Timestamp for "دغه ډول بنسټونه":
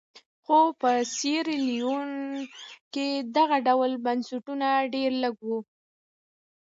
3.35-4.67